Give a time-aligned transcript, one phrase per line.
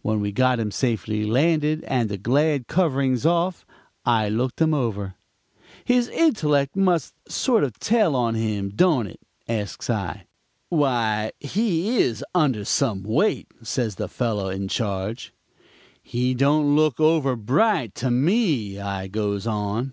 [0.00, 3.64] "When we got him safely landed and the glad coverings off,
[4.04, 5.14] I looked him over.
[5.84, 10.26] "'His intellect must sort of tell on him, don't it?' asks I.
[10.68, 12.64] "'Why, he is some under
[13.08, 15.32] weight,' says the fellow in charge.
[16.02, 19.92] "'He don't look over bright to me,' I goes on.